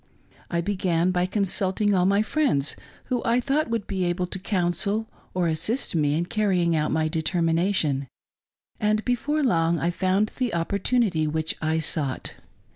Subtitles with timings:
[0.49, 5.05] I began by consulting all my friends who I thought would be able to counsel
[5.35, 8.07] or assist me in carrying out my determination;
[8.79, 12.33] and before long I found the opportunity which I sought.